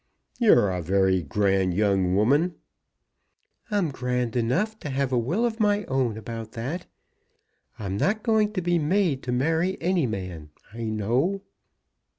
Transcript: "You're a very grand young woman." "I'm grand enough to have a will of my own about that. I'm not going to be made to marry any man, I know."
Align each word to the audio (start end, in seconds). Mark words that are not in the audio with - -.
"You're 0.39 0.71
a 0.71 0.81
very 0.81 1.21
grand 1.21 1.75
young 1.75 2.15
woman." 2.15 2.55
"I'm 3.69 3.91
grand 3.91 4.35
enough 4.35 4.79
to 4.79 4.89
have 4.89 5.11
a 5.11 5.17
will 5.19 5.45
of 5.45 5.59
my 5.59 5.83
own 5.85 6.17
about 6.17 6.53
that. 6.53 6.87
I'm 7.77 7.97
not 7.97 8.23
going 8.23 8.51
to 8.53 8.63
be 8.63 8.79
made 8.79 9.21
to 9.21 9.31
marry 9.31 9.79
any 9.79 10.07
man, 10.07 10.49
I 10.73 10.85
know." 10.85 11.43